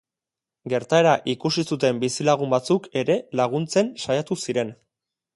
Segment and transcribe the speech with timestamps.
[0.71, 4.73] Gertaera ikusi zuten bizilagun batzuk ere laguntzen saiatu ziren.